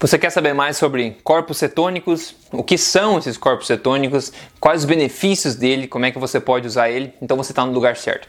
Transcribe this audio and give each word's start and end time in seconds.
Você 0.00 0.16
quer 0.16 0.30
saber 0.30 0.54
mais 0.54 0.76
sobre 0.76 1.16
corpos 1.24 1.58
cetônicos? 1.58 2.32
O 2.52 2.62
que 2.62 2.78
são 2.78 3.18
esses 3.18 3.36
corpos 3.36 3.66
cetônicos? 3.66 4.32
Quais 4.60 4.82
os 4.82 4.84
benefícios 4.84 5.56
dele? 5.56 5.88
Como 5.88 6.06
é 6.06 6.12
que 6.12 6.20
você 6.20 6.38
pode 6.38 6.68
usar 6.68 6.88
ele? 6.88 7.12
Então 7.20 7.36
você 7.36 7.50
está 7.50 7.66
no 7.66 7.72
lugar 7.72 7.96
certo. 7.96 8.28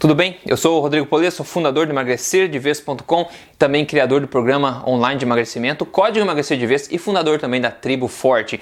Tudo 0.00 0.14
bem? 0.14 0.38
Eu 0.46 0.56
sou 0.56 0.78
o 0.78 0.80
Rodrigo 0.80 1.04
Polê, 1.04 1.30
sou 1.30 1.44
fundador 1.44 1.84
do 1.84 1.92
emagrecerdevez.com, 1.92 3.28
também 3.58 3.84
criador 3.84 4.22
do 4.22 4.26
programa 4.26 4.82
online 4.88 5.18
de 5.18 5.26
emagrecimento 5.26 5.84
Código 5.84 6.24
Emagrecer 6.24 6.56
de 6.56 6.66
Vez 6.66 6.88
e 6.90 6.96
fundador 6.96 7.38
também 7.38 7.60
da 7.60 7.70
Tribo 7.70 8.08
Forte. 8.08 8.58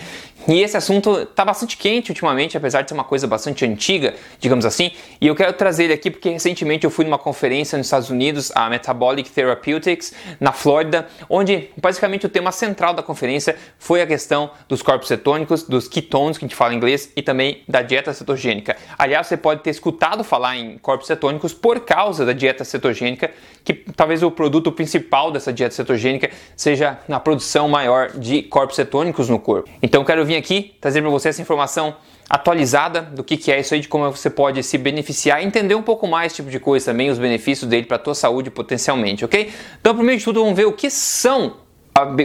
E 0.49 0.61
esse 0.61 0.77
assunto 0.77 1.21
está 1.21 1.45
bastante 1.45 1.77
quente 1.77 2.11
ultimamente, 2.11 2.57
apesar 2.57 2.83
de 2.83 2.89
ser 2.89 2.95
uma 2.95 3.05
coisa 3.05 3.29
bastante 3.29 3.65
antiga, 3.65 4.17
digamos 4.41 4.65
assim, 4.65 4.91
e 5.21 5.29
eu 5.29 5.37
quero 5.37 5.53
trazer 5.53 5.85
ele 5.85 5.93
aqui 5.93 6.11
porque 6.11 6.29
recentemente 6.29 6.85
eu 6.85 6.91
fui 6.91 7.05
numa 7.05 7.19
conferência 7.19 7.79
nos 7.79 7.87
Estados 7.87 8.11
Unidos, 8.11 8.51
a 8.55 8.69
Metabolic 8.69 9.31
Therapeutics, 9.31 10.13
na 10.41 10.51
Flórida, 10.51 11.07
onde 11.31 11.71
basicamente 11.81 12.27
o 12.27 12.29
tema 12.29 12.48
central 12.53 12.95
da 12.95 13.03
conferência 13.03 13.57
foi 13.79 14.03
a 14.03 14.07
questão 14.07 14.51
dos 14.69 14.83
corpos 14.83 15.09
cetônicos, 15.09 15.63
dos 15.63 15.89
ketones, 15.89 16.39
que 16.39 16.45
a 16.45 16.49
gente 16.49 16.57
fala 16.57 16.75
em 16.75 16.77
inglês, 16.77 17.13
e 17.17 17.23
também 17.23 17.63
da 17.69 17.83
dieta 17.83 18.13
cetogênica. 18.13 18.77
Aliás, 18.99 19.27
você 19.27 19.37
pode 19.37 19.63
ter 19.63 19.71
escutado 19.71 20.25
falar 20.25 20.57
em 20.57 20.79
corpos 20.79 21.07
cetônicos 21.07 21.53
por 21.53 21.81
causa 21.81 22.25
da 22.25 22.33
dieta 22.33 22.65
cetogênica, 22.65 23.31
que 23.65 23.75
talvez 23.75 24.23
o 24.23 24.31
produto 24.31 24.73
principal 24.73 25.31
dessa 25.31 25.53
dieta 25.53 25.75
cetogênica 25.75 26.31
seja 26.57 26.99
a 27.09 27.21
produção 27.21 27.69
maior 27.69 28.11
de 28.13 28.43
corpos 28.43 28.77
cetônicos 28.77 29.29
no 29.29 29.39
corpo. 29.39 29.69
Então, 29.83 30.05
quero 30.05 30.25
vir 30.25 30.37
aqui 30.37 30.75
trazer 30.81 31.03
para 31.03 31.11
você 31.11 31.29
essa 31.29 31.43
informação 31.43 31.97
atualizada 32.29 33.01
do 33.01 33.25
que, 33.25 33.37
que 33.37 33.51
é 33.51 33.59
isso 33.59 33.73
aí, 33.73 33.81
de 33.81 33.89
como 33.89 34.11
você 34.11 34.29
pode 34.29 34.63
se 34.63 34.77
beneficiar, 34.77 35.43
entender 35.43 35.75
um 35.75 35.83
pouco 35.83 36.07
mais 36.07 36.27
esse 36.33 36.37
tipo 36.37 36.51
de 36.51 36.61
coisa 36.61 36.87
também, 36.87 37.09
os 37.11 37.19
benefícios 37.19 37.69
dele 37.69 37.87
para 37.87 37.97
a 37.97 38.01
tua 38.01 38.15
saúde 38.15 38.51
potencialmente, 38.51 39.25
ok? 39.25 39.51
Então, 39.81 39.95
primeiro 39.95 40.19
de 40.19 40.25
tudo, 40.25 40.41
vamos 40.41 40.57
ver 40.57 40.67
o 40.67 40.73
que 40.73 40.91
são 40.91 41.57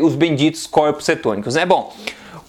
os 0.01 0.15
benditos 0.15 0.67
corpos 0.67 1.05
cetônicos, 1.05 1.55
né? 1.55 1.65
Bom, 1.65 1.93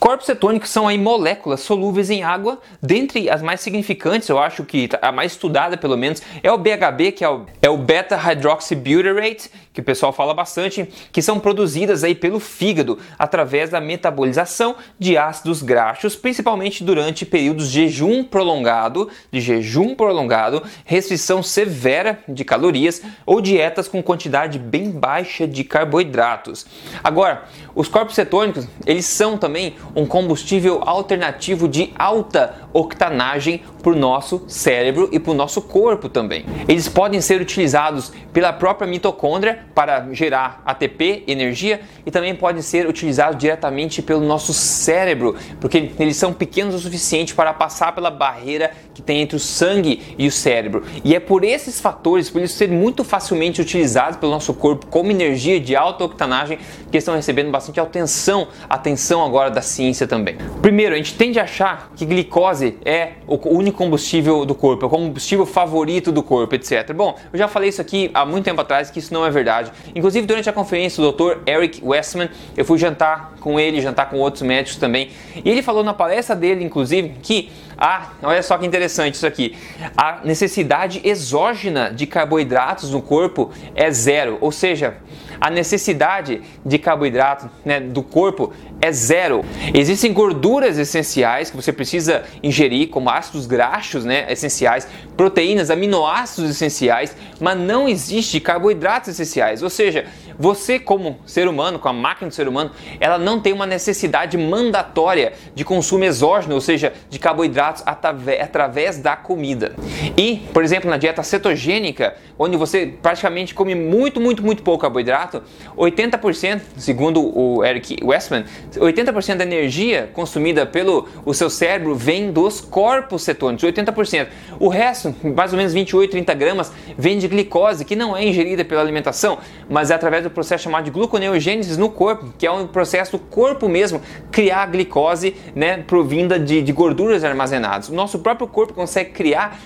Corpos 0.04 0.26
cetônicos 0.26 0.68
são 0.68 0.86
aí 0.86 0.98
moléculas 0.98 1.60
solúveis 1.60 2.10
em 2.10 2.22
água, 2.22 2.60
dentre 2.82 3.30
as 3.30 3.40
mais 3.40 3.60
significantes, 3.62 4.28
eu 4.28 4.38
acho 4.38 4.62
que 4.62 4.86
a 5.00 5.10
mais 5.10 5.32
estudada 5.32 5.78
pelo 5.78 5.96
menos, 5.96 6.20
é 6.42 6.52
o 6.52 6.58
BHB, 6.58 7.12
que 7.12 7.24
é 7.24 7.30
o, 7.30 7.46
é 7.62 7.70
o 7.70 7.78
beta-hydroxybutyrate, 7.78 9.50
que 9.72 9.80
o 9.80 9.84
pessoal 9.84 10.12
fala 10.12 10.34
bastante, 10.34 10.86
que 11.10 11.22
são 11.22 11.40
produzidas 11.40 12.04
aí 12.04 12.14
pelo 12.14 12.38
fígado 12.38 12.98
através 13.18 13.70
da 13.70 13.80
metabolização 13.80 14.76
de 14.98 15.16
ácidos 15.16 15.62
graxos, 15.62 16.14
principalmente 16.14 16.84
durante 16.84 17.24
períodos 17.24 17.72
de 17.72 17.88
jejum 17.88 18.22
prolongado, 18.22 19.10
de 19.32 19.40
jejum 19.40 19.94
prolongado, 19.94 20.62
restrição 20.84 21.42
severa 21.42 22.20
de 22.28 22.44
calorias 22.44 23.00
ou 23.24 23.40
dietas 23.40 23.88
com 23.88 24.02
quantidade 24.02 24.58
bem 24.58 24.90
baixa 24.90 25.48
de 25.48 25.64
carboidratos. 25.64 26.66
Agora, 27.02 27.44
os 27.74 27.88
corpos 27.88 28.14
cetônicos, 28.14 28.68
eles 28.86 29.06
são 29.06 29.38
também 29.38 29.74
um 29.94 30.06
combustível 30.06 30.80
alternativo 30.84 31.68
de 31.68 31.92
alta 31.96 32.54
octanagem 32.72 33.62
para 33.82 33.92
o 33.92 33.96
nosso 33.96 34.42
cérebro 34.48 35.08
e 35.12 35.20
para 35.20 35.30
o 35.30 35.34
nosso 35.34 35.62
corpo 35.62 36.08
também. 36.08 36.44
Eles 36.66 36.88
podem 36.88 37.20
ser 37.20 37.40
utilizados 37.40 38.12
pela 38.32 38.52
própria 38.52 38.88
mitocôndria 38.88 39.60
para 39.74 40.08
gerar 40.12 40.62
ATP, 40.64 41.22
energia, 41.28 41.80
e 42.04 42.10
também 42.10 42.34
podem 42.34 42.62
ser 42.62 42.88
utilizados 42.88 43.38
diretamente 43.38 44.02
pelo 44.02 44.22
nosso 44.22 44.52
cérebro, 44.52 45.36
porque 45.60 45.92
eles 45.98 46.16
são 46.16 46.32
pequenos 46.32 46.74
o 46.74 46.78
suficiente 46.78 47.34
para 47.34 47.52
passar 47.52 47.94
pela 47.94 48.10
barreira 48.10 48.72
que 48.94 49.02
tem 49.02 49.20
entre 49.20 49.36
o 49.36 49.40
sangue 49.40 50.14
e 50.18 50.26
o 50.26 50.32
cérebro. 50.32 50.82
E 51.04 51.14
é 51.14 51.20
por 51.20 51.44
esses 51.44 51.80
fatores, 51.80 52.30
por 52.30 52.40
isso 52.42 52.56
ser 52.56 52.70
muito 52.70 53.04
facilmente 53.04 53.60
utilizados 53.60 54.16
pelo 54.16 54.32
nosso 54.32 54.54
corpo 54.54 54.86
como 54.86 55.10
energia 55.10 55.60
de 55.60 55.76
alta 55.76 56.04
octanagem, 56.04 56.58
que 56.90 56.96
estão 56.96 57.14
recebendo 57.14 57.50
bastante 57.50 57.78
atenção, 57.78 58.48
atenção 58.68 59.24
agora 59.24 59.50
da 59.50 59.62
ciência 59.62 59.83
também. 60.06 60.36
Primeiro, 60.62 60.94
a 60.94 60.96
gente 60.96 61.14
tende 61.14 61.38
a 61.38 61.44
achar 61.44 61.90
que 61.96 62.06
glicose 62.06 62.76
é 62.84 63.12
o 63.26 63.38
único 63.48 63.78
combustível 63.78 64.44
do 64.44 64.54
corpo, 64.54 64.84
é 64.84 64.86
o 64.86 64.90
combustível 64.90 65.44
favorito 65.44 66.10
do 66.10 66.22
corpo, 66.22 66.54
etc. 66.54 66.92
Bom, 66.92 67.16
eu 67.32 67.38
já 67.38 67.48
falei 67.48 67.68
isso 67.68 67.80
aqui 67.80 68.10
há 68.14 68.24
muito 68.24 68.44
tempo 68.44 68.60
atrás 68.60 68.90
que 68.90 68.98
isso 68.98 69.12
não 69.12 69.26
é 69.26 69.30
verdade. 69.30 69.70
Inclusive, 69.94 70.26
durante 70.26 70.48
a 70.48 70.52
conferência 70.52 71.02
do 71.02 71.12
Dr. 71.12 71.38
Eric 71.46 71.80
Westman, 71.84 72.30
eu 72.56 72.64
fui 72.64 72.78
jantar 72.78 73.34
com 73.40 73.60
ele, 73.60 73.80
jantar 73.80 74.08
com 74.08 74.18
outros 74.18 74.42
médicos 74.42 74.78
também, 74.78 75.10
e 75.44 75.50
ele 75.50 75.62
falou 75.62 75.82
na 75.82 75.92
palestra 75.92 76.34
dele, 76.34 76.64
inclusive, 76.64 77.16
que 77.22 77.50
ah, 77.76 78.12
olha 78.22 78.42
só 78.42 78.56
que 78.56 78.66
interessante 78.66 79.14
isso 79.14 79.26
aqui. 79.26 79.56
A 79.96 80.20
necessidade 80.24 81.00
exógena 81.04 81.90
de 81.90 82.06
carboidratos 82.06 82.90
no 82.90 83.02
corpo 83.02 83.50
é 83.74 83.90
zero, 83.90 84.38
ou 84.40 84.52
seja, 84.52 84.94
a 85.40 85.50
necessidade 85.50 86.40
de 86.64 86.78
carboidrato 86.78 87.50
né, 87.64 87.80
do 87.80 88.02
corpo 88.02 88.52
é 88.80 88.92
zero. 88.92 89.44
Existem 89.76 90.12
gorduras 90.12 90.78
essenciais 90.78 91.50
que 91.50 91.56
você 91.56 91.72
precisa 91.72 92.22
ingerir, 92.44 92.90
como 92.90 93.10
ácidos 93.10 93.44
graxos 93.44 94.04
né, 94.04 94.24
essenciais, 94.32 94.86
proteínas, 95.16 95.68
aminoácidos 95.68 96.48
essenciais, 96.48 97.16
mas 97.40 97.58
não 97.58 97.88
existe 97.88 98.38
carboidratos 98.38 99.08
essenciais. 99.08 99.64
Ou 99.64 99.70
seja, 99.70 100.06
você 100.38 100.78
como 100.78 101.18
ser 101.26 101.48
humano, 101.48 101.78
com 101.78 101.88
a 101.88 101.92
máquina 101.92 102.28
do 102.28 102.34
ser 102.34 102.48
humano, 102.48 102.70
ela 103.00 103.18
não 103.18 103.40
tem 103.40 103.52
uma 103.52 103.66
necessidade 103.66 104.36
mandatória 104.36 105.32
de 105.54 105.64
consumo 105.64 106.04
exógeno, 106.04 106.54
ou 106.54 106.60
seja, 106.60 106.92
de 107.08 107.18
carboidratos 107.18 107.82
através 107.86 108.98
da 108.98 109.16
comida. 109.16 109.74
E, 110.16 110.42
por 110.52 110.62
exemplo, 110.62 110.90
na 110.90 110.96
dieta 110.96 111.22
cetogênica, 111.22 112.16
onde 112.38 112.56
você 112.56 112.94
praticamente 113.00 113.54
come 113.54 113.74
muito, 113.74 114.20
muito, 114.20 114.42
muito 114.42 114.62
pouco 114.62 114.82
carboidrato, 114.82 115.42
80%, 115.76 116.60
segundo 116.76 117.20
o 117.36 117.64
Eric 117.64 117.98
Westman, 118.02 118.44
80% 118.76 119.36
da 119.36 119.44
energia 119.44 120.10
consumida 120.12 120.66
pelo 120.66 121.08
o 121.24 121.32
seu 121.32 121.48
cérebro 121.48 121.94
vem 121.94 122.32
dos 122.32 122.60
corpos 122.60 123.22
cetônicos, 123.22 123.64
80%. 123.64 124.26
O 124.58 124.68
resto, 124.68 125.14
mais 125.22 125.52
ou 125.52 125.56
menos 125.56 125.72
28, 125.72 126.10
30 126.10 126.34
gramas, 126.34 126.72
vem 126.96 127.18
de 127.18 127.28
glicose, 127.28 127.84
que 127.84 127.96
não 127.96 128.16
é 128.16 128.24
ingerida 128.24 128.64
pela 128.64 128.80
alimentação, 128.80 129.38
mas 129.68 129.90
é 129.90 129.94
através 129.94 130.23
do 130.24 130.30
processo 130.30 130.64
chamado 130.64 130.84
de 130.84 130.90
gluconeogênese 130.90 131.78
no 131.78 131.88
corpo, 131.88 132.32
que 132.38 132.46
é 132.46 132.50
um 132.50 132.66
processo 132.66 133.12
do 133.12 133.18
corpo 133.18 133.68
mesmo 133.68 134.00
criar 134.30 134.66
glicose 134.66 135.36
né, 135.54 135.78
provinda 135.78 136.38
de, 136.38 136.62
de 136.62 136.72
gorduras 136.72 137.24
armazenadas. 137.24 137.88
O 137.88 137.94
nosso 137.94 138.18
próprio 138.18 138.46
corpo 138.46 138.74
consegue 138.74 139.10
criar, 139.10 139.58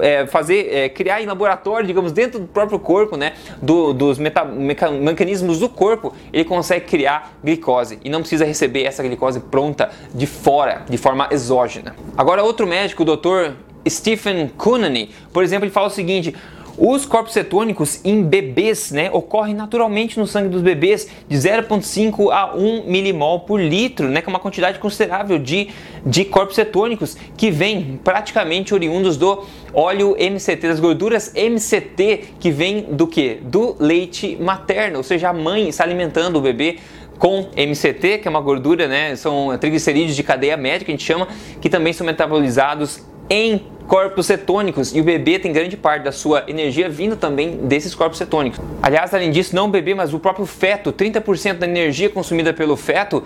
é, 0.00 0.26
fazer, 0.26 0.72
é, 0.72 0.88
criar 0.88 1.22
em 1.22 1.26
laboratório, 1.26 1.86
digamos, 1.86 2.12
dentro 2.12 2.40
do 2.40 2.46
próprio 2.46 2.78
corpo, 2.78 3.16
né, 3.16 3.32
do, 3.60 3.92
dos 3.92 4.18
meta, 4.18 4.44
meca, 4.44 4.90
mecanismos 4.90 5.60
do 5.60 5.68
corpo, 5.68 6.14
ele 6.32 6.44
consegue 6.44 6.86
criar 6.86 7.32
glicose 7.42 7.98
e 8.04 8.08
não 8.08 8.20
precisa 8.20 8.44
receber 8.44 8.84
essa 8.84 9.02
glicose 9.02 9.40
pronta 9.40 9.90
de 10.14 10.26
fora, 10.26 10.82
de 10.88 10.96
forma 10.96 11.28
exógena. 11.30 11.94
Agora, 12.16 12.42
outro 12.42 12.66
médico, 12.66 13.02
o 13.02 13.16
Dr. 13.16 13.54
Stephen 13.88 14.48
Cunany, 14.56 15.10
por 15.32 15.42
exemplo, 15.42 15.64
ele 15.64 15.72
fala 15.72 15.86
o 15.86 15.90
seguinte: 15.90 16.34
os 16.78 17.06
corpos 17.06 17.32
cetônicos 17.32 18.00
em 18.04 18.22
bebês 18.22 18.90
né, 18.90 19.10
ocorrem 19.12 19.54
naturalmente 19.54 20.18
no 20.18 20.26
sangue 20.26 20.48
dos 20.48 20.60
bebês 20.60 21.08
de 21.28 21.36
0,5 21.36 22.30
a 22.30 22.54
1 22.54 22.84
milimol 22.86 23.40
por 23.40 23.60
litro, 23.60 24.08
né, 24.08 24.20
que 24.20 24.28
é 24.28 24.30
uma 24.30 24.38
quantidade 24.38 24.78
considerável 24.78 25.38
de, 25.38 25.68
de 26.04 26.24
corpos 26.24 26.56
cetônicos 26.56 27.16
que 27.36 27.50
vem 27.50 27.98
praticamente 28.04 28.74
oriundos 28.74 29.16
do 29.16 29.44
óleo 29.72 30.16
MCT, 30.18 30.68
das 30.68 30.80
gorduras 30.80 31.32
MCT 31.34 32.24
que 32.38 32.50
vem 32.50 32.82
do 32.82 33.06
que? 33.06 33.38
Do 33.42 33.76
leite 33.78 34.36
materno, 34.40 34.98
ou 34.98 35.02
seja, 35.02 35.30
a 35.30 35.32
mãe 35.32 35.68
está 35.68 35.84
alimentando 35.84 36.36
o 36.36 36.40
bebê 36.40 36.78
com 37.18 37.48
MCT, 37.56 38.18
que 38.18 38.28
é 38.28 38.30
uma 38.30 38.40
gordura, 38.40 38.86
né, 38.86 39.16
são 39.16 39.56
triglicerídeos 39.58 40.14
de 40.14 40.22
cadeia 40.22 40.56
média 40.56 40.84
que 40.84 40.90
a 40.90 40.94
gente 40.94 41.04
chama, 41.04 41.26
que 41.60 41.70
também 41.70 41.92
são 41.92 42.06
metabolizados 42.06 43.02
em 43.28 43.62
corpos 43.86 44.26
cetônicos 44.26 44.94
e 44.94 45.00
o 45.00 45.04
bebê 45.04 45.38
tem 45.38 45.52
grande 45.52 45.76
parte 45.76 46.02
da 46.02 46.12
sua 46.12 46.44
energia 46.48 46.88
vindo 46.88 47.16
também 47.16 47.56
desses 47.56 47.94
corpos 47.94 48.18
cetônicos. 48.18 48.60
Aliás, 48.82 49.14
além 49.14 49.30
disso, 49.30 49.54
não 49.54 49.66
o 49.66 49.68
bebê, 49.68 49.94
mas 49.94 50.12
o 50.12 50.18
próprio 50.18 50.44
feto, 50.44 50.92
30% 50.92 51.58
da 51.58 51.66
energia 51.66 52.10
consumida 52.10 52.52
pelo 52.52 52.76
feto 52.76 53.22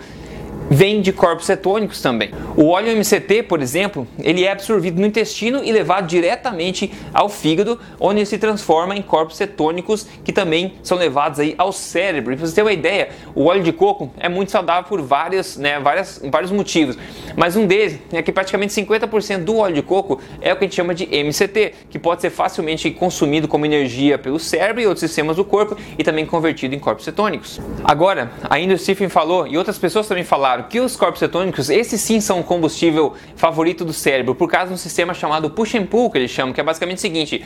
vem 0.70 1.02
de 1.02 1.12
corpos 1.12 1.46
cetônicos 1.46 2.00
também. 2.00 2.31
O 2.56 2.69
óleo 2.69 2.96
MCT, 2.96 3.43
por 3.43 3.61
exemplo, 3.61 4.06
ele 4.20 4.44
é 4.44 4.52
absorvido 4.52 5.00
no 5.00 5.06
intestino 5.06 5.64
e 5.64 5.72
levado 5.72 6.06
diretamente 6.06 6.93
ao 7.12 7.28
fígado, 7.28 7.81
onde 7.99 8.20
ele 8.20 8.26
se 8.26 8.38
transforma 8.38 8.94
em 8.94 9.02
corpos 9.02 9.37
cetônicos 9.37 10.06
que 10.22 10.32
também 10.32 10.75
são 10.84 10.96
levados 10.96 11.40
aí 11.40 11.56
ao 11.58 11.72
cérebro. 11.72 12.32
E 12.32 12.37
para 12.37 12.46
você 12.46 12.55
ter 12.55 12.62
uma 12.62 12.72
ideia, 12.72 13.08
o 13.34 13.46
óleo 13.46 13.64
de 13.64 13.72
coco 13.72 14.12
é 14.17 14.28
muito 14.28 14.52
saudável 14.52 14.88
por 14.88 15.02
vários, 15.02 15.56
né, 15.56 15.81
várias, 15.81 16.22
vários 16.31 16.52
motivos, 16.52 16.96
mas 17.37 17.56
um 17.56 17.66
deles 17.66 17.99
é 18.12 18.23
que 18.23 18.31
praticamente 18.31 18.73
50% 18.73 19.44
do 19.44 19.56
óleo 19.56 19.75
de 19.75 19.82
coco 19.82 20.20
é 20.40 20.52
o 20.52 20.56
que 20.56 20.64
a 20.64 20.66
gente 20.69 20.76
chama 20.76 20.94
de 20.94 21.05
MCT, 21.06 21.75
que 21.90 21.99
pode 21.99 22.20
ser 22.20 22.31
facilmente 22.31 22.88
consumido 22.93 23.49
como 23.49 23.66
energia 23.66 24.16
pelo 24.19 24.38
cérebro 24.38 24.81
e 24.81 24.87
outros 24.87 25.00
sistemas 25.00 25.37
do 25.37 25.44
corpo 25.44 25.76
e 25.99 26.05
também 26.05 26.25
convertido 26.25 26.76
em 26.76 26.78
corpos 26.78 27.05
cetônicos. 27.05 27.61
Agora, 27.82 28.31
ainda 28.49 28.75
o 28.75 28.78
Stephen 28.78 29.08
falou 29.08 29.49
e 29.49 29.58
outras 29.58 29.76
pessoas 29.76 30.06
também 30.06 30.23
falaram 30.23 30.60
claro 30.61 30.65
que 30.69 30.81
os 30.81 30.97
corpos 30.97 31.21
cetônicos, 31.21 31.71
esses 31.71 32.01
sim 32.01 32.21
são 32.21 32.41
o 32.41 32.45
combustível 32.45 33.15
favorito 33.37 33.85
do 33.85 33.93
cérebro, 33.93 34.35
por 34.35 34.49
causa 34.49 34.69
de 34.69 34.75
um 34.75 34.77
sistema 34.77 35.15
chamado 35.15 35.51
push 35.51 35.75
and 35.75 35.87
pull, 35.87 36.11
que 36.11 36.19
eles 36.19 36.31
chamam, 36.31 36.53
que 36.53 36.61
é 36.61 36.65
basicamente 36.65 36.99
o 36.99 37.01
seguinte: 37.01 37.45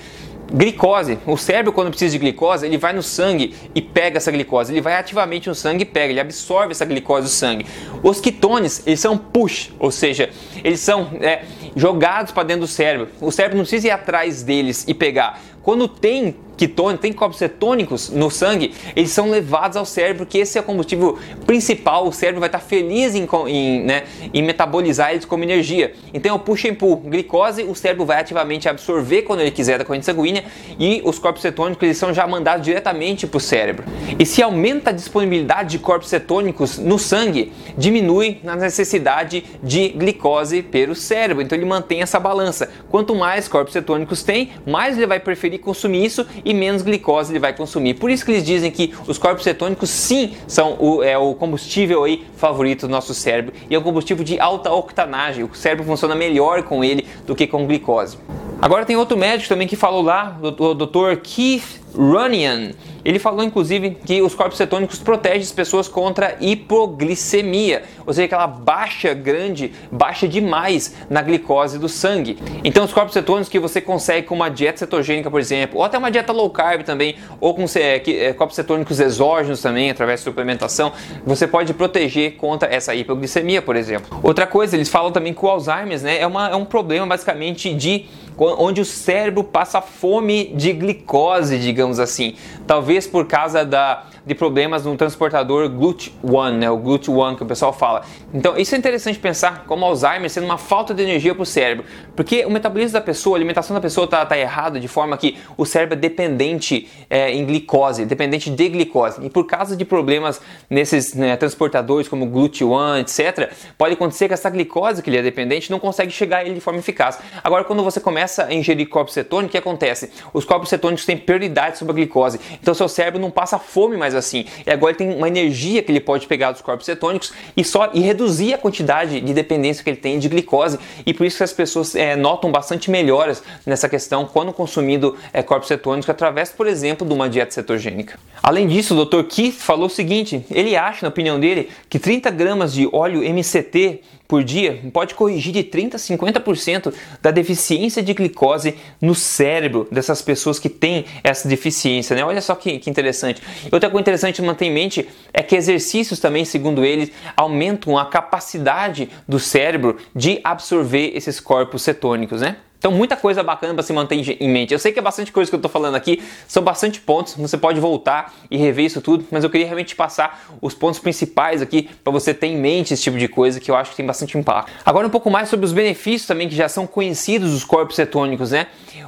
Glicose. 0.52 1.18
O 1.26 1.36
cérebro, 1.36 1.72
quando 1.72 1.88
precisa 1.88 2.12
de 2.12 2.18
glicose, 2.18 2.66
ele 2.66 2.76
vai 2.76 2.92
no 2.92 3.02
sangue 3.02 3.54
e 3.74 3.80
pega 3.80 4.18
essa 4.18 4.30
glicose. 4.30 4.72
Ele 4.72 4.80
vai 4.80 4.94
ativamente 4.94 5.48
no 5.48 5.54
sangue 5.54 5.82
e 5.82 5.86
pega, 5.86 6.12
ele 6.12 6.20
absorve 6.20 6.72
essa 6.72 6.84
glicose 6.84 7.26
do 7.26 7.30
sangue. 7.30 7.66
Os 8.02 8.20
ketones, 8.20 8.82
eles 8.86 9.00
são 9.00 9.16
push, 9.16 9.70
ou 9.78 9.90
seja, 9.90 10.30
eles 10.62 10.80
são 10.80 11.10
é, 11.20 11.44
jogados 11.74 12.32
para 12.32 12.42
dentro 12.42 12.62
do 12.62 12.66
cérebro. 12.66 13.08
O 13.20 13.32
cérebro 13.32 13.56
não 13.56 13.64
precisa 13.64 13.88
ir 13.88 13.90
atrás 13.90 14.42
deles 14.42 14.84
e 14.86 14.94
pegar. 14.94 15.40
Quando 15.62 15.88
tem 15.88 16.36
ketônicos, 16.56 17.00
tem 17.00 17.12
corpos 17.12 17.38
cetônicos 17.38 18.10
no 18.10 18.30
sangue, 18.30 18.74
eles 18.94 19.10
são 19.10 19.30
levados 19.30 19.76
ao 19.76 19.84
cérebro, 19.84 20.26
que 20.26 20.38
esse 20.38 20.58
é 20.58 20.60
o 20.60 20.64
combustível 20.64 21.18
principal. 21.46 22.06
O 22.06 22.12
cérebro 22.12 22.40
vai 22.40 22.48
estar 22.48 22.60
feliz 22.60 23.14
em, 23.14 23.28
em, 23.48 23.84
né, 23.84 24.04
em 24.32 24.42
metabolizar 24.42 25.12
eles 25.12 25.24
como 25.24 25.42
energia. 25.42 25.94
Então, 26.12 26.36
o 26.36 26.38
push 26.38 26.64
and 26.66 26.74
pull, 26.74 26.96
glicose, 26.96 27.62
o 27.64 27.74
cérebro 27.74 28.04
vai 28.04 28.20
ativamente 28.20 28.68
absorver 28.68 29.22
quando 29.22 29.40
ele 29.40 29.50
quiser 29.50 29.78
da 29.78 29.84
corrente 29.84 30.06
sanguínea 30.06 30.44
e 30.78 31.02
os 31.04 31.18
corpos 31.18 31.42
cetônicos 31.42 31.82
eles 31.82 31.98
são 31.98 32.12
já 32.12 32.26
mandados 32.26 32.64
diretamente 32.64 33.26
para 33.26 33.38
o 33.38 33.40
cérebro. 33.40 33.84
E 34.18 34.24
se 34.24 34.42
aumenta 34.42 34.90
a 34.90 34.92
disponibilidade 34.92 35.70
de 35.70 35.78
corpos 35.78 36.08
cetônicos 36.08 36.78
no 36.78 36.98
sangue, 36.98 37.52
diminui 37.76 38.40
a 38.46 38.56
necessidade 38.56 39.44
de 39.62 39.88
glicose 39.90 40.62
pelo 40.62 40.94
cérebro. 40.94 41.42
Então, 41.42 41.56
ele 41.56 41.66
mantém 41.66 42.02
essa 42.02 42.20
balança. 42.20 42.70
Quanto 42.90 43.14
mais 43.14 43.48
corpos 43.48 43.72
cetônicos 43.72 44.22
tem, 44.22 44.52
mais 44.66 44.96
ele 44.96 45.06
vai 45.06 45.20
preferir 45.20 45.60
consumir 45.60 46.04
isso 46.04 46.26
e 46.44 46.52
menos 46.52 46.82
glicose 46.82 47.32
ele 47.32 47.38
vai 47.38 47.52
consumir. 47.52 47.94
Por 47.94 48.10
isso 48.10 48.24
que 48.24 48.32
eles 48.32 48.44
dizem 48.44 48.70
que 48.70 48.94
os 49.06 49.18
corpos 49.18 49.44
cetônicos 49.44 49.90
sim 49.90 50.34
são 50.46 50.76
o, 50.78 51.02
é, 51.02 51.16
o 51.16 51.34
combustível 51.34 52.04
aí 52.04 52.26
favorito 52.36 52.86
do 52.86 52.90
nosso 52.90 53.14
cérebro 53.14 53.54
e 53.68 53.74
é 53.74 53.78
um 53.78 53.82
combustível 53.82 54.24
de 54.24 54.38
alta 54.38 54.72
octanagem. 54.72 55.44
O 55.44 55.54
cérebro 55.54 55.84
funciona 55.84 56.14
melhor 56.14 56.62
com 56.62 56.84
ele 56.84 57.06
do 57.26 57.34
que 57.34 57.46
com 57.46 57.66
glicose. 57.66 58.18
Agora 58.60 58.84
tem 58.84 58.96
outro 58.96 59.16
médico 59.16 59.48
também 59.48 59.68
que 59.68 59.76
falou 59.76 60.02
lá, 60.02 60.38
o 60.40 60.74
Dr. 60.74 61.20
Keith 61.22 61.83
Runyan. 61.96 62.72
Ele 63.04 63.18
falou 63.18 63.44
inclusive 63.44 63.98
que 64.04 64.22
os 64.22 64.34
corpos 64.34 64.56
cetônicos 64.56 64.98
protegem 64.98 65.40
as 65.40 65.52
pessoas 65.52 65.86
contra 65.86 66.36
hipoglicemia, 66.40 67.82
ou 68.06 68.14
seja, 68.14 68.24
aquela 68.24 68.46
baixa 68.46 69.12
grande, 69.12 69.72
baixa 69.92 70.26
demais 70.26 70.94
na 71.10 71.20
glicose 71.20 71.78
do 71.78 71.88
sangue. 71.88 72.38
Então, 72.64 72.84
os 72.84 72.94
corpos 72.94 73.12
cetônicos 73.12 73.50
que 73.50 73.58
você 73.58 73.80
consegue 73.80 74.26
com 74.26 74.34
uma 74.34 74.48
dieta 74.48 74.78
cetogênica, 74.78 75.30
por 75.30 75.38
exemplo, 75.38 75.78
ou 75.78 75.84
até 75.84 75.98
uma 75.98 76.10
dieta 76.10 76.32
low 76.32 76.48
carb 76.48 76.82
também, 76.82 77.16
ou 77.40 77.54
com 77.54 77.66
é, 77.76 77.96
é, 77.96 78.32
corpos 78.32 78.56
cetônicos 78.56 78.98
exógenos 78.98 79.60
também, 79.60 79.90
através 79.90 80.20
de 80.20 80.24
suplementação, 80.24 80.92
você 81.26 81.46
pode 81.46 81.74
proteger 81.74 82.36
contra 82.36 82.72
essa 82.74 82.94
hipoglicemia, 82.94 83.60
por 83.60 83.76
exemplo. 83.76 84.18
Outra 84.22 84.46
coisa, 84.46 84.76
eles 84.76 84.88
falam 84.88 85.12
também 85.12 85.34
que 85.34 85.44
o 85.44 85.48
Alzheimer 85.48 86.00
né, 86.02 86.20
é, 86.20 86.26
uma, 86.26 86.48
é 86.48 86.56
um 86.56 86.64
problema 86.64 87.06
basicamente 87.06 87.74
de 87.74 88.06
onde 88.36 88.80
o 88.80 88.84
cérebro 88.84 89.44
passa 89.44 89.80
fome 89.80 90.52
de 90.54 90.72
glicose, 90.72 91.58
digamos 91.58 91.83
assim. 91.98 92.36
Talvez 92.66 93.06
por 93.06 93.26
causa 93.26 93.64
da, 93.64 94.04
de 94.26 94.34
problemas 94.34 94.84
no 94.84 94.96
transportador 94.96 95.68
GLUT1, 95.70 96.52
né, 96.56 96.70
o 96.70 96.78
GLUT1 96.78 97.36
que 97.36 97.42
o 97.42 97.46
pessoal 97.46 97.72
fala. 97.72 98.02
Então, 98.32 98.56
isso 98.56 98.74
é 98.74 98.78
interessante 98.78 99.18
pensar 99.18 99.64
como 99.66 99.84
Alzheimer 99.84 100.30
sendo 100.30 100.44
uma 100.44 100.58
falta 100.58 100.94
de 100.94 101.02
energia 101.02 101.34
para 101.34 101.42
o 101.42 101.46
cérebro, 101.46 101.84
porque 102.16 102.44
o 102.44 102.50
metabolismo 102.50 102.94
da 102.94 103.00
pessoa, 103.00 103.36
a 103.36 103.38
alimentação 103.38 103.74
da 103.74 103.80
pessoa 103.80 104.04
está 104.06 104.24
tá 104.24 104.38
errada 104.38 104.80
de 104.80 104.88
forma 104.88 105.16
que 105.16 105.36
o 105.56 105.66
cérebro 105.66 105.94
é 105.94 106.00
dependente 106.00 106.88
é, 107.10 107.32
em 107.32 107.44
glicose, 107.44 108.04
dependente 108.04 108.50
de 108.50 108.68
glicose. 108.68 109.24
E 109.24 109.28
por 109.28 109.46
causa 109.46 109.76
de 109.76 109.84
problemas 109.84 110.40
nesses 110.70 111.14
né, 111.14 111.36
transportadores 111.36 112.08
como 112.08 112.26
GLUT1, 112.26 113.00
etc., 113.00 113.52
pode 113.76 113.94
acontecer 113.94 114.28
que 114.28 114.34
essa 114.34 114.48
glicose 114.48 115.02
que 115.02 115.10
ele 115.10 115.18
é 115.18 115.22
dependente 115.22 115.70
não 115.70 115.78
consegue 115.78 116.10
chegar 116.10 116.38
a 116.38 116.44
ele 116.44 116.54
de 116.54 116.60
forma 116.60 116.78
eficaz. 116.78 117.18
Agora, 117.42 117.64
quando 117.64 117.82
você 117.82 118.00
começa 118.00 118.44
a 118.44 118.54
ingerir 118.54 118.88
corpos 118.88 119.14
cetônicos, 119.14 119.48
o 119.48 119.52
que 119.52 119.58
acontece? 119.58 120.10
Os 120.32 120.44
corpos 120.44 120.68
cetônicos 120.68 121.04
têm 121.04 121.16
prioridade 121.16 121.78
sobre 121.78 121.92
a 121.92 121.94
glicose, 121.94 122.40
então 122.60 122.72
seu 122.72 122.88
cérebro 122.88 123.20
não 123.20 123.30
passa 123.30 123.58
fome 123.58 123.96
mais 123.96 124.13
assim. 124.14 124.46
E 124.66 124.70
agora 124.70 124.92
ele 124.92 124.98
tem 124.98 125.16
uma 125.16 125.28
energia 125.28 125.82
que 125.82 125.90
ele 125.90 126.00
pode 126.00 126.26
pegar 126.26 126.52
dos 126.52 126.60
corpos 126.60 126.86
cetônicos 126.86 127.32
e 127.56 127.64
só 127.64 127.90
e 127.92 128.00
reduzir 128.00 128.54
a 128.54 128.58
quantidade 128.58 129.20
de 129.20 129.34
dependência 129.34 129.82
que 129.82 129.90
ele 129.90 129.96
tem 129.96 130.18
de 130.18 130.28
glicose. 130.28 130.78
E 131.04 131.12
por 131.12 131.26
isso 131.26 131.38
que 131.38 131.42
as 131.42 131.52
pessoas 131.52 131.94
é, 131.94 132.16
notam 132.16 132.50
bastante 132.50 132.90
melhoras 132.90 133.42
nessa 133.66 133.88
questão 133.88 134.26
quando 134.26 134.52
consumindo 134.52 135.16
é, 135.32 135.42
corpos 135.42 135.68
cetônicos 135.68 136.08
através, 136.08 136.50
por 136.50 136.66
exemplo, 136.66 137.06
de 137.06 137.12
uma 137.12 137.28
dieta 137.28 137.52
cetogênica. 137.52 138.18
Além 138.42 138.68
disso, 138.68 138.94
o 138.94 139.04
Dr. 139.04 139.24
Keith 139.24 139.54
falou 139.54 139.86
o 139.86 139.90
seguinte: 139.90 140.44
ele 140.50 140.76
acha, 140.76 141.00
na 141.02 141.08
opinião 141.08 141.40
dele, 141.40 141.70
que 141.88 141.98
30 141.98 142.30
gramas 142.30 142.72
de 142.72 142.88
óleo 142.92 143.22
MCT 143.22 144.02
por 144.26 144.42
dia 144.42 144.80
pode 144.92 145.14
corrigir 145.14 145.52
de 145.52 145.62
30 145.62 145.96
a 145.96 146.00
50% 146.00 146.94
da 147.20 147.30
deficiência 147.30 148.02
de 148.02 148.12
glicose 148.14 148.76
no 149.00 149.14
cérebro 149.14 149.86
dessas 149.90 150.22
pessoas 150.22 150.58
que 150.58 150.68
têm 150.68 151.04
essa 151.22 151.48
deficiência. 151.48 152.16
Né? 152.16 152.24
Olha 152.24 152.40
só 152.40 152.54
que, 152.54 152.78
que 152.78 152.90
interessante. 152.90 153.42
Outra 153.70 153.90
coisa 153.90 154.00
interessante 154.00 154.42
manter 154.42 154.66
em 154.66 154.72
mente 154.72 155.08
é 155.32 155.42
que 155.42 155.56
exercícios 155.56 156.18
também, 156.18 156.44
segundo 156.44 156.84
eles, 156.84 157.10
aumentam 157.36 157.98
a 157.98 158.06
capacidade 158.06 159.08
do 159.28 159.38
cérebro 159.38 159.96
de 160.14 160.40
absorver 160.42 161.12
esses 161.14 161.38
corpos 161.40 161.82
cetônicos. 161.82 162.40
Né? 162.40 162.56
Então, 162.84 162.92
muita 162.92 163.16
coisa 163.16 163.42
bacana 163.42 163.72
para 163.72 163.82
se 163.82 163.94
manter 163.94 164.14
em 164.38 164.46
mente. 164.46 164.74
Eu 164.74 164.78
sei 164.78 164.92
que 164.92 164.98
é 164.98 165.02
bastante 165.02 165.32
coisa 165.32 165.50
que 165.50 165.54
eu 165.54 165.56
estou 165.56 165.70
falando 165.70 165.94
aqui, 165.94 166.22
são 166.46 166.62
bastante 166.62 167.00
pontos, 167.00 167.32
você 167.32 167.56
pode 167.56 167.80
voltar 167.80 168.34
e 168.50 168.58
rever 168.58 168.84
isso 168.84 169.00
tudo, 169.00 169.24
mas 169.30 169.42
eu 169.42 169.48
queria 169.48 169.64
realmente 169.64 169.96
passar 169.96 170.54
os 170.60 170.74
pontos 170.74 171.00
principais 171.00 171.62
aqui 171.62 171.88
para 172.04 172.12
você 172.12 172.34
ter 172.34 172.48
em 172.48 172.58
mente 172.58 172.92
esse 172.92 173.02
tipo 173.02 173.16
de 173.16 173.26
coisa 173.26 173.58
que 173.58 173.70
eu 173.70 173.74
acho 173.74 173.92
que 173.92 173.96
tem 173.96 174.04
bastante 174.04 174.36
impacto. 174.36 174.70
Agora, 174.84 175.06
um 175.06 175.10
pouco 175.10 175.30
mais 175.30 175.48
sobre 175.48 175.64
os 175.64 175.72
benefícios 175.72 176.26
também 176.26 176.46
que 176.46 176.54
já 176.54 176.68
são 176.68 176.86
conhecidos 176.86 177.52
dos 177.52 177.64
corpos 177.64 177.96
cetônicos, 177.96 178.50
né? 178.50 178.66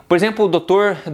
Por 0.09 0.17
exemplo, 0.17 0.47
o 0.47 0.49
Dr. 0.49 1.11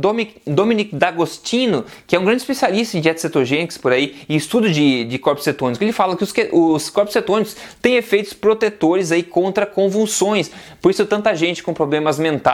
Dominic 0.47 0.95
D'Agostino, 0.95 1.85
que 2.07 2.15
é 2.15 2.19
um 2.21 2.25
grande 2.25 2.43
especialista 2.43 2.97
em 2.97 3.01
dietas 3.01 3.23
cetogênicas 3.23 3.77
por 3.77 3.91
aí 3.91 4.19
e 4.29 4.37
estudo 4.37 4.71
de, 4.71 5.05
de 5.05 5.19
corpos 5.19 5.43
cetônicos, 5.43 5.83
ele 5.83 5.93
fala 5.93 6.17
que 6.17 6.23
os, 6.23 6.33
os 6.53 6.91
corpos 6.91 7.13
cetônicos 7.13 7.57
têm 7.81 7.97
efeitos 7.97 8.33
protetores 8.33 9.11
aí 9.11 9.25
contra 9.25 9.67
convulsões. 9.67 10.49
Por 10.81 10.93
isso, 10.93 11.05
tanta 11.07 11.35
gente 11.35 11.61
com 11.61 11.75
problemas 11.75 12.21
mentais 12.21 12.52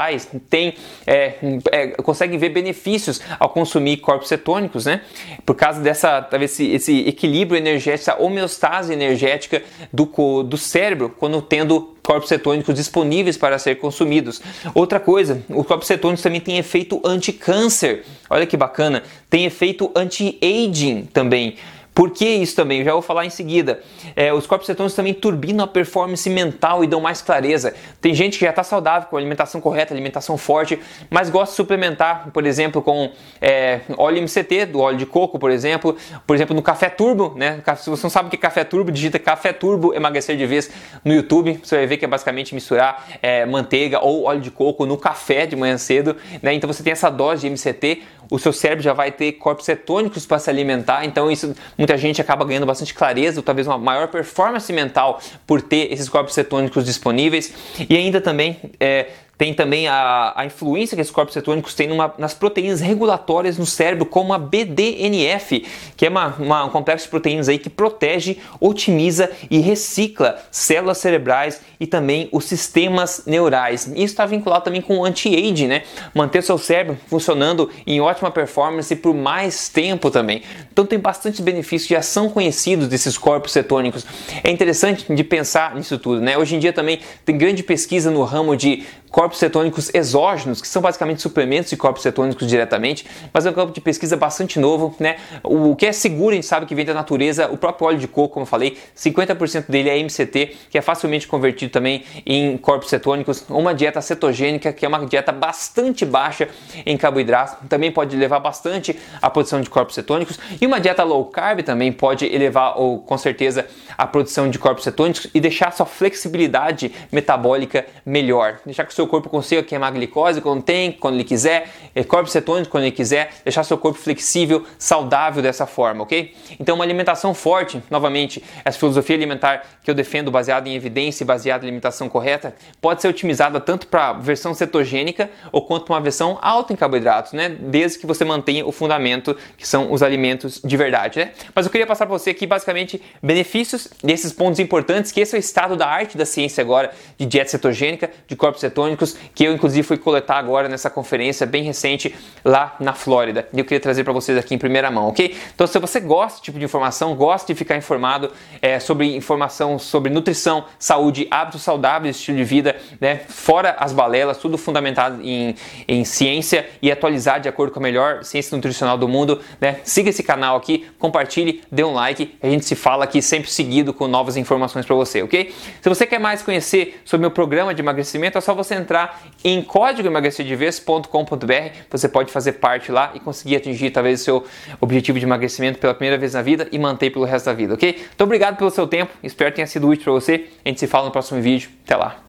tem, 0.50 0.74
é, 1.06 1.34
é, 1.72 1.86
conseguem 1.88 2.38
ver 2.38 2.50
benefícios 2.50 3.20
ao 3.38 3.48
consumir 3.48 3.98
corpos 3.98 4.28
cetônicos, 4.28 4.86
né? 4.86 5.02
Por 5.44 5.54
causa 5.54 5.80
dessa, 5.80 6.28
esse, 6.40 6.70
esse 6.70 7.08
equilíbrio 7.08 7.58
energético, 7.58 8.10
essa 8.10 8.22
homeostase 8.22 8.92
energética 8.92 9.62
do, 9.92 10.42
do 10.42 10.56
cérebro, 10.56 11.14
quando 11.18 11.42
tendo 11.42 11.96
corpos 12.02 12.28
cetônicos 12.30 12.74
disponíveis 12.74 13.36
para 13.36 13.58
ser 13.58 13.74
consumidos. 13.74 14.40
Outra 14.74 14.98
coisa, 14.98 15.42
os 15.50 15.66
corpos 15.66 15.86
cetônicos 15.86 16.22
também 16.22 16.40
têm 16.40 16.56
efeito 16.56 17.02
anti-câncer. 17.04 18.02
Olha 18.30 18.46
que 18.46 18.56
bacana, 18.56 19.02
tem 19.28 19.44
efeito 19.44 19.90
anti-aging 19.94 21.02
também. 21.12 21.56
Por 21.98 22.10
que 22.10 22.24
isso 22.24 22.54
também? 22.54 22.78
Eu 22.78 22.84
já 22.84 22.92
vou 22.92 23.02
falar 23.02 23.26
em 23.26 23.30
seguida. 23.30 23.80
É, 24.14 24.32
os 24.32 24.46
corpos 24.46 24.68
cetônicos 24.68 24.94
também 24.94 25.12
turbinam 25.12 25.64
a 25.64 25.66
performance 25.66 26.30
mental 26.30 26.84
e 26.84 26.87
dão 26.87 27.00
mais 27.00 27.20
clareza. 27.20 27.75
Tem 28.00 28.14
gente 28.14 28.38
que 28.38 28.44
já 28.44 28.50
está 28.50 28.62
saudável 28.62 29.08
com 29.08 29.16
alimentação 29.16 29.61
correta, 29.61 29.92
alimentação 29.92 30.38
forte, 30.38 30.78
mas 31.11 31.28
gosta 31.28 31.50
de 31.50 31.56
suplementar, 31.56 32.30
por 32.32 32.46
exemplo, 32.46 32.80
com 32.80 33.11
é, 33.40 33.80
óleo 33.96 34.23
MCT, 34.23 34.66
do 34.66 34.78
óleo 34.78 34.96
de 34.96 35.06
coco, 35.06 35.40
por 35.40 35.50
exemplo. 35.50 35.96
Por 36.25 36.37
exemplo, 36.37 36.54
no 36.54 36.62
café 36.62 36.88
turbo, 36.88 37.34
né? 37.34 37.61
Se 37.76 37.90
você 37.90 38.04
não 38.04 38.11
sabe 38.11 38.28
o 38.28 38.30
que 38.30 38.37
é 38.37 38.38
café 38.38 38.62
turbo, 38.62 38.92
digita 38.92 39.18
café 39.18 39.52
turbo 39.52 39.92
emagrecer 39.92 40.37
de 40.37 40.46
vez 40.46 40.70
no 41.04 41.12
YouTube. 41.12 41.58
Você 41.64 41.78
vai 41.78 41.87
ver 41.88 41.96
que 41.96 42.04
é 42.04 42.08
basicamente 42.08 42.54
misturar 42.54 43.08
é, 43.20 43.44
manteiga 43.44 43.99
ou 43.99 44.23
óleo 44.23 44.40
de 44.40 44.52
coco 44.52 44.87
no 44.87 44.96
café 44.96 45.46
de 45.46 45.56
manhã 45.56 45.76
cedo. 45.76 46.14
Né? 46.40 46.54
Então 46.54 46.73
você 46.73 46.80
tem 46.80 46.92
essa 46.92 47.11
dose 47.11 47.40
de 47.40 47.50
MCT 47.50 48.02
o 48.30 48.38
seu 48.38 48.52
cérebro 48.52 48.82
já 48.82 48.92
vai 48.92 49.11
ter 49.11 49.32
corpos 49.32 49.64
cetônicos 49.64 50.26
para 50.26 50.38
se 50.38 50.50
alimentar, 50.50 51.04
então 51.04 51.30
isso 51.30 51.54
muita 51.76 51.97
gente 51.97 52.20
acaba 52.20 52.44
ganhando 52.44 52.66
bastante 52.66 52.94
clareza, 52.94 53.40
ou 53.40 53.42
talvez 53.42 53.66
uma 53.66 53.78
maior 53.78 54.08
performance 54.08 54.73
mental 54.73 55.20
por 55.47 55.62
ter 55.62 55.92
esses 55.92 56.08
corpos 56.08 56.35
cetônicos 56.35 56.85
disponíveis. 56.85 57.52
E 57.88 57.97
ainda 57.97 58.20
também 58.20 58.58
é, 58.78 59.08
tem 59.38 59.54
também 59.54 59.87
a, 59.87 60.33
a 60.35 60.45
influência 60.45 60.97
que 60.97 61.00
esses 61.00 61.12
corpos 61.12 61.33
cetônicos 61.33 61.73
têm 61.73 61.87
numa, 61.87 62.12
nas 62.18 62.35
proteínas 62.35 62.80
regulatórias 62.80 63.57
no 63.57 63.64
cérebro, 63.64 64.04
como 64.04 64.35
a 64.35 64.38
BDNF, 64.38 65.64
que 65.97 66.04
é 66.04 66.09
uma, 66.09 66.35
uma, 66.40 66.64
um 66.64 66.71
complexo 66.71 67.07
de 67.07 67.11
proteínas 67.11 67.49
aí 67.49 67.57
que 67.57 67.71
protege, 67.71 68.38
otimiza 68.61 69.30
e 69.49 69.61
recicla 69.61 70.37
células 70.50 70.99
cerebrais 70.99 71.61
e 71.78 71.87
também 71.87 72.28
os 72.33 72.47
sistemas 72.47 73.23
neurais. 73.26 73.87
Isso 73.87 73.99
está 74.07 74.26
vinculado 74.26 74.64
também 74.64 74.83
com 74.83 74.99
o 74.99 75.04
anti-aging, 75.04 75.68
né? 75.68 75.85
Manter 76.12 76.42
seu 76.42 76.59
cérebro 76.59 76.99
funcionando 77.07 77.71
em 77.87 78.00
ótima 78.00 78.33
performance 78.33 78.95
por 78.97 79.14
mais 79.14 79.68
tempo 79.68 80.11
também. 80.11 80.42
Então 80.73 80.85
tem 80.85 80.99
bastante 80.99 81.40
benefícios, 81.42 81.88
já 81.88 82.02
são 82.02 82.28
conhecidos 82.28 82.88
desses 82.88 83.16
corpos 83.16 83.52
cetônicos. 83.52 84.04
É 84.42 84.50
interessante 84.50 85.14
de 85.14 85.23
pensar 85.23 85.76
nisso 85.76 85.97
tudo, 85.97 86.21
né? 86.21 86.37
Hoje 86.37 86.57
em 86.57 86.59
dia 86.59 86.73
também 86.73 86.99
tem 87.25 87.38
grande 87.38 87.62
pesquisa 87.62 88.11
no 88.11 88.25
ramo 88.25 88.57
de 88.57 88.85
corpos 89.11 89.27
cetônicos 89.37 89.92
exógenos, 89.92 90.62
que 90.62 90.68
são 90.68 90.80
basicamente 90.80 91.20
suplementos 91.20 91.68
de 91.68 91.76
corpos 91.76 92.02
cetônicos 92.02 92.47
diretamente, 92.47 93.04
mas 93.32 93.44
é 93.44 93.50
um 93.50 93.52
campo 93.52 93.73
de 93.73 93.80
pesquisa 93.80 94.16
bastante 94.16 94.58
novo, 94.58 94.94
né? 94.99 95.16
O 95.42 95.75
que 95.75 95.87
é 95.87 95.92
seguro, 95.92 96.30
a 96.30 96.35
gente 96.37 96.47
sabe 96.47 96.64
que 96.64 96.75
vem 96.75 96.85
da 96.85 96.94
natureza, 96.94 97.50
o 97.50 97.56
próprio 97.56 97.88
óleo 97.88 97.99
de 97.99 98.06
coco, 98.08 98.35
como 98.35 98.44
eu 98.44 98.47
falei, 98.47 98.78
50% 98.97 99.66
dele 99.68 99.90
é 99.90 99.99
MCT, 99.99 100.56
que 100.70 100.78
é 100.78 100.80
facilmente 100.80 101.26
convertido 101.26 101.73
também 101.73 102.04
em 102.25 102.56
corpos 102.56 102.88
cetônicos, 102.88 103.44
uma 103.49 103.75
dieta 103.75 104.00
cetogênica, 104.00 104.73
que 104.73 104.85
é 104.85 104.88
uma 104.88 105.04
dieta 105.04 105.32
bastante 105.32 106.04
baixa 106.04 106.49
em 106.87 106.97
carboidratos, 106.97 107.56
também 107.68 107.90
pode 107.90 108.16
levar 108.16 108.38
bastante 108.38 108.97
a 109.20 109.28
produção 109.28 109.61
de 109.61 109.68
corpos 109.68 109.97
cetônicos, 109.97 110.38
e 110.61 110.64
uma 110.64 110.78
dieta 110.78 111.02
low 111.02 111.25
carb 111.25 111.62
também 111.62 111.90
pode 111.90 112.25
elevar, 112.26 112.78
ou 112.78 113.00
com 113.00 113.18
certeza, 113.18 113.66
a 113.97 114.06
produção 114.06 114.49
de 114.49 114.58
corpos 114.58 114.85
cetônicos 114.85 115.26
e 115.35 115.40
deixar 115.40 115.73
sua 115.73 115.87
flexibilidade 115.87 116.92
metabólica 117.11 117.85
melhor, 118.06 118.61
deixar 118.64 118.85
que 118.85 118.92
o 118.92 118.94
seu 118.94 119.06
corpo 119.06 119.17
consiga 119.22 119.62
queimar 119.62 119.92
glicose 119.92 120.40
quando 120.40 120.62
tem, 120.62 120.92
quando 120.92 121.14
ele 121.14 121.25
quiser, 121.25 121.68
corpos 122.06 122.32
cetônicos 122.32 122.70
quando 122.70 122.84
ele 122.84 122.92
quiser, 122.92 123.30
deixar 123.44 123.64
seu 123.64 123.76
corpo 123.76 123.98
flexível, 123.98 124.64
saudável 124.78 125.42
dessa 125.42 125.66
forma, 125.66 126.02
ok? 126.02 126.34
Então 126.60 126.75
uma 126.75 126.84
alimentação 126.84 127.34
forte, 127.34 127.82
novamente, 127.90 128.42
essa 128.64 128.78
filosofia 128.78 129.16
alimentar 129.16 129.64
que 129.82 129.90
eu 129.90 129.94
defendo 129.94 130.30
baseada 130.30 130.68
em 130.68 130.75
evidência 130.75 131.25
e 131.25 131.26
baseada 131.26 131.64
em 131.64 131.68
alimentação 131.68 132.08
correta, 132.08 132.54
pode 132.80 133.02
ser 133.02 133.08
otimizada 133.08 133.60
tanto 133.60 133.87
para 133.87 134.12
versão 134.12 134.54
cetogênica 134.54 135.30
ou 135.50 135.62
quanto 135.62 135.87
para 135.87 135.94
uma 135.94 136.00
versão 136.00 136.38
alta 136.40 136.72
em 136.72 136.76
carboidratos, 136.76 137.32
né? 137.32 137.48
Desde 137.48 137.98
que 137.98 138.06
você 138.06 138.25
mantenha 138.25 138.66
o 138.66 138.72
fundamento 138.72 139.37
que 139.56 139.66
são 139.66 139.92
os 139.92 140.02
alimentos 140.02 140.60
de 140.62 140.76
verdade, 140.76 141.18
né? 141.18 141.32
Mas 141.54 141.66
eu 141.66 141.72
queria 141.72 141.87
passar 141.87 142.06
para 142.06 142.16
você 142.16 142.30
aqui 142.30 142.46
basicamente 142.46 143.00
benefícios 143.22 143.88
desses 144.02 144.32
pontos 144.32 144.60
importantes, 144.60 145.10
que 145.10 145.20
esse 145.20 145.34
é 145.34 145.38
o 145.38 145.40
estado 145.40 145.76
da 145.76 145.87
arte 145.87 146.16
da 146.16 146.26
ciência 146.26 146.60
agora 146.60 146.90
de 147.16 147.26
dieta 147.26 147.50
cetogênica, 147.50 148.10
de 148.26 148.37
corpos 148.37 148.60
cetônicos, 148.60 149.07
que 149.34 149.44
eu 149.44 149.52
inclusive 149.52 149.86
fui 149.86 149.98
coletar 149.98 150.38
agora 150.38 150.68
nessa 150.68 150.90
conferência 150.90 151.46
bem 151.46 151.62
recente 151.62 152.14
lá 152.44 152.76
na 152.80 152.92
Flórida. 152.92 153.48
E 153.52 153.58
eu 153.58 153.64
queria 153.64 153.80
trazer 153.80 154.04
para 154.04 154.12
vocês 154.12 154.36
aqui 154.36 154.54
em 154.54 154.58
primeira 154.58 154.90
mão, 154.90 155.08
ok? 155.08 155.36
Então 155.54 155.66
se 155.66 155.78
você 155.78 156.00
gosta 156.00 156.28
desse 156.28 156.42
tipo 156.42 156.58
de 156.58 156.64
informação, 156.64 157.14
gosta 157.14 157.52
de 157.52 157.58
ficar 157.58 157.76
informado 157.76 158.30
é, 158.60 158.78
sobre 158.78 159.14
informação 159.16 159.78
sobre 159.78 160.10
nutrição, 160.10 160.64
saúde, 160.78 161.26
hábitos 161.30 161.62
saudáveis, 161.62 162.16
estilo 162.16 162.38
de 162.38 162.44
vida, 162.44 162.76
né? 163.00 163.20
Fora 163.28 163.76
as 163.78 163.92
balelas, 163.92 164.38
tudo 164.38 164.56
fundamentado 164.56 165.20
em, 165.22 165.54
em 165.86 166.04
ciência 166.04 166.68
e 166.80 166.90
atualizado 166.90 167.42
de 167.42 167.48
acordo 167.48 167.72
com 167.72 167.80
a 167.80 167.82
melhor 167.82 168.24
ciência 168.24 168.54
nutricional 168.54 168.96
do 168.96 169.08
mundo, 169.08 169.40
né? 169.60 169.80
Siga 169.84 170.10
esse 170.10 170.22
canal 170.22 170.56
aqui, 170.56 170.86
compartilhe, 170.98 171.62
dê 171.70 171.84
um 171.84 171.92
like, 171.92 172.36
a 172.42 172.48
gente 172.48 172.64
se 172.64 172.74
fala 172.74 173.04
aqui 173.04 173.20
sempre 173.20 173.50
seguido 173.50 173.92
com 173.92 174.06
novas 174.06 174.36
informações 174.36 174.86
para 174.86 174.94
você, 174.94 175.22
ok? 175.22 175.54
Se 175.80 175.88
você 175.88 176.06
quer 176.06 176.18
mais 176.18 176.42
conhecer 176.42 177.00
sobre 177.04 177.22
meu 177.22 177.30
programa 177.30 177.74
de 177.74 177.82
emagrecimento, 177.82 178.38
é 178.38 178.40
só 178.40 178.54
você 178.54 178.74
entrar 178.74 178.98
em 179.45 179.62
códigoemagrecerdevez.com.br, 179.62 181.76
você 181.90 182.09
pode 182.09 182.33
fazer 182.33 182.52
parte 182.52 182.90
lá 182.90 183.12
e 183.14 183.21
conseguir 183.21 183.57
atingir 183.57 183.90
talvez 183.90 184.21
o 184.21 184.25
seu 184.25 184.45
objetivo 184.81 185.19
de 185.19 185.25
emagrecimento 185.25 185.78
pela 185.78 185.95
primeira 185.95 186.19
vez 186.19 186.35
na 186.35 186.43
vida 186.43 186.69
e 186.73 186.78
manter 186.78 187.11
pelo 187.11 187.25
resto 187.25 187.47
da 187.47 187.52
vida, 187.52 187.75
ok? 187.75 187.97
Muito 187.99 188.25
obrigado 188.25 188.57
pelo 188.57 188.71
seu 188.71 188.87
tempo, 188.87 189.12
espero 189.23 189.50
que 189.50 189.57
tenha 189.57 189.67
sido 189.67 189.88
útil 189.88 190.05
para 190.05 190.12
você. 190.12 190.47
A 190.64 190.69
gente 190.69 190.81
se 190.81 190.87
fala 190.87 191.07
no 191.07 191.11
próximo 191.11 191.40
vídeo. 191.40 191.71
Até 191.85 191.97
lá! 191.97 192.23